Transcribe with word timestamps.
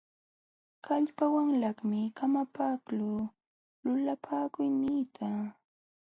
Kallpawanlaqmi 0.85 1.99
kamakaqluu 2.17 3.19
lulapakuyniita. 3.83 5.29